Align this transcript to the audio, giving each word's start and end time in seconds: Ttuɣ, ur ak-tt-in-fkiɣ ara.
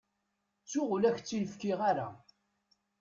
Ttuɣ, 0.63 0.89
ur 0.95 1.03
ak-tt-in-fkiɣ 1.07 1.79
ara. 1.89 2.07